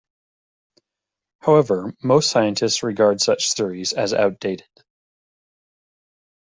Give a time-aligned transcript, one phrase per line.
[1.41, 4.65] However, most scientists regard such theories as outdated.